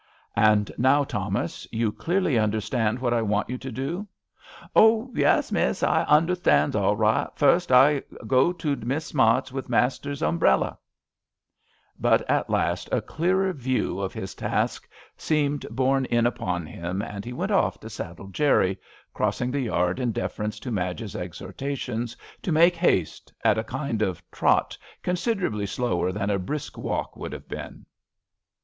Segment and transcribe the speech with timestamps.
[0.35, 1.91] •'And now, Thomas, you A RAINY DAY.
[1.91, 4.07] 1 35 clearly understand what I want you to do?"
[4.75, 9.61] Oh, yes, Miss, I onderstands all right, Furst I be to go to Mrs Smart's wi'
[9.67, 10.79] master's ombrella/'
[11.99, 17.23] But at last a clearer view of his task seemed borne in upon him and
[17.23, 18.79] he went off to saddle Jerry,
[19.13, 24.01] crossing the yard in defer ence to Madge's exhortations to make haste, at a kind
[24.01, 27.85] of trot considerably slower than a brisk walk would have been.